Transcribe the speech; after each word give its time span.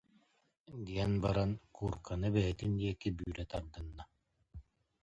диэн 0.87 1.13
баран, 1.23 1.51
куурканы 1.75 2.27
бэйэтин 2.35 2.71
диэки 2.81 3.09
бүүрэ 3.17 3.43
тардынна 3.51 4.03